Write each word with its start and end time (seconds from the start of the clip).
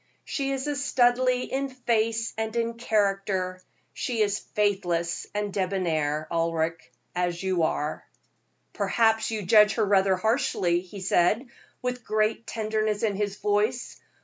She 0.25 0.51
is 0.51 0.65
a 0.65 0.75
Studleigh 0.75 1.43
in 1.47 1.69
face 1.69 2.33
and 2.35 2.55
in 2.55 2.73
character. 2.73 3.61
She 3.93 4.21
is 4.23 4.39
faithless 4.39 5.27
and 5.35 5.53
debonair, 5.53 6.27
Ulric, 6.31 6.91
as 7.15 7.43
you 7.43 7.61
are." 7.61 8.03
"Perhaps 8.73 9.29
you 9.29 9.43
judge 9.43 9.75
her 9.75 9.85
rather 9.85 10.15
harshly," 10.15 10.81
he 10.81 11.01
said, 11.01 11.45
with 11.83 12.03
great 12.03 12.47
tenderness 12.47 13.03
in 13.03 13.13
his 13.15 13.35
voice. 13.35 14.01